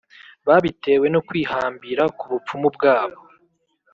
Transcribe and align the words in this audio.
babitewe 0.47 1.05
no 1.13 1.19
kwihambira 1.27 2.03
ku 2.17 2.25
bupfumu 2.31 2.67
bwabo, 2.75 3.19